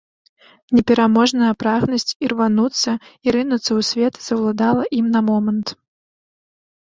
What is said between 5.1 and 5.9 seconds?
на момант.